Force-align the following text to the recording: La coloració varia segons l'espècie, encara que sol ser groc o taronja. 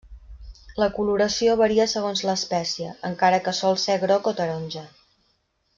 La 0.83 0.87
coloració 0.95 1.57
varia 1.59 1.87
segons 1.93 2.23
l'espècie, 2.29 2.95
encara 3.13 3.43
que 3.49 3.57
sol 3.61 3.79
ser 3.87 3.99
groc 4.07 4.31
o 4.33 4.35
taronja. 4.41 4.87